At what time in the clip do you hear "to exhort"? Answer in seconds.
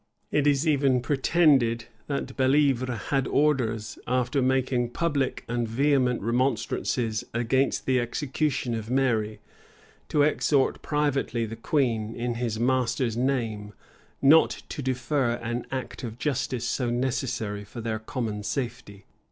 10.09-10.81